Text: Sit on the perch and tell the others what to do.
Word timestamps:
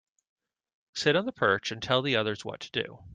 Sit 0.95 1.15
on 1.15 1.27
the 1.27 1.31
perch 1.31 1.71
and 1.71 1.79
tell 1.79 2.01
the 2.01 2.15
others 2.15 2.43
what 2.43 2.59
to 2.61 2.71
do. 2.71 3.03